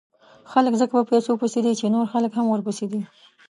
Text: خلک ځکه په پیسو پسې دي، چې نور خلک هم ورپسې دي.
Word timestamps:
خلک 0.51 0.73
ځکه 0.81 0.93
په 0.97 1.03
پیسو 1.11 1.31
پسې 1.41 1.59
دي، 1.65 1.73
چې 1.79 1.93
نور 1.95 2.05
خلک 2.13 2.31
هم 2.35 2.45
ورپسې 2.49 2.85
دي. 2.91 3.01